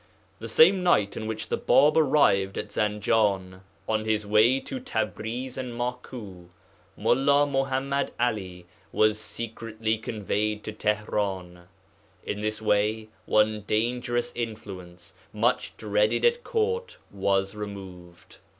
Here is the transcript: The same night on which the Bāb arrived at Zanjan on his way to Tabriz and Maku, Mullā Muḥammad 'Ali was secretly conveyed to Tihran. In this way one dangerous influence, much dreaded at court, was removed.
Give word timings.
The 0.39 0.47
same 0.47 0.81
night 0.81 1.15
on 1.15 1.27
which 1.27 1.49
the 1.49 1.59
Bāb 1.59 1.95
arrived 1.95 2.57
at 2.57 2.71
Zanjan 2.71 3.61
on 3.87 4.05
his 4.05 4.25
way 4.25 4.59
to 4.61 4.79
Tabriz 4.79 5.59
and 5.59 5.73
Maku, 5.73 6.47
Mullā 6.97 7.45
Muḥammad 7.47 8.09
'Ali 8.19 8.65
was 8.91 9.19
secretly 9.19 9.99
conveyed 9.99 10.63
to 10.63 10.73
Tihran. 10.73 11.67
In 12.23 12.41
this 12.41 12.59
way 12.59 13.09
one 13.27 13.61
dangerous 13.67 14.31
influence, 14.35 15.13
much 15.33 15.77
dreaded 15.77 16.25
at 16.25 16.43
court, 16.43 16.97
was 17.11 17.53
removed. 17.53 18.37